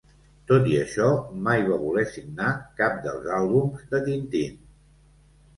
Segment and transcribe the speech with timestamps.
[0.51, 1.09] Tot i això
[1.47, 2.49] mai va voler signar
[2.81, 4.57] cap dels àlbums de Tintín.